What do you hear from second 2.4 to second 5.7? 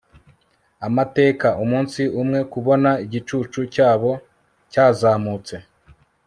kubona igicucu cyabo cyazamutse